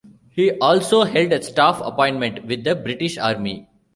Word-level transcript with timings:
He 0.31 0.49
also 0.53 1.03
held 1.03 1.31
a 1.31 1.43
staff 1.43 1.79
appointment 1.79 2.47
with 2.47 2.63
the 2.63 2.73
British 2.73 3.19
Army. 3.19 3.67